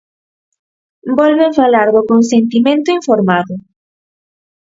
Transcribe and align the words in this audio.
Volven 1.19 1.51
falar 1.59 1.87
do 1.95 2.07
consentimento 2.11 2.89
informado. 2.97 3.55